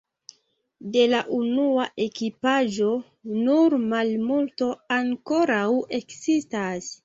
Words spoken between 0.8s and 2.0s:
De la unua